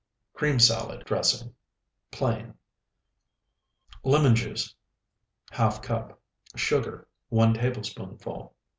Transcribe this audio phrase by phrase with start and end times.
[0.33, 1.53] CREAM SALAD DRESSING
[2.09, 2.55] (PLAIN)
[4.03, 4.73] Lemon juice,
[5.51, 6.19] ½ cup.
[6.55, 8.55] Sugar, 1 tablespoonful.